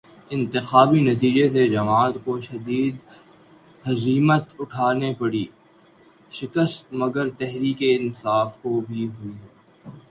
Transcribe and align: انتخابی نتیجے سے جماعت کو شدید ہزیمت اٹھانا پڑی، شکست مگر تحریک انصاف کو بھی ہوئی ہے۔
انتخابی 0.31 0.99
نتیجے 1.01 1.49
سے 1.49 1.67
جماعت 1.69 2.15
کو 2.23 2.39
شدید 2.41 2.95
ہزیمت 3.83 4.45
اٹھانا 4.59 5.11
پڑی، 5.19 5.45
شکست 6.31 6.93
مگر 7.01 7.29
تحریک 7.39 7.83
انصاف 7.89 8.61
کو 8.61 8.79
بھی 8.87 9.07
ہوئی 9.07 9.33
ہے۔ 9.33 9.49